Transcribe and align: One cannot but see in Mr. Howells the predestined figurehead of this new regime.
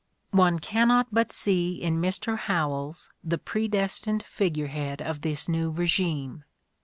One 0.31 0.57
cannot 0.57 1.09
but 1.11 1.31
see 1.31 1.79
in 1.79 2.01
Mr. 2.01 2.35
Howells 2.35 3.11
the 3.23 3.37
predestined 3.37 4.23
figurehead 4.23 4.99
of 4.99 5.21
this 5.21 5.47
new 5.47 5.69
regime. 5.69 6.43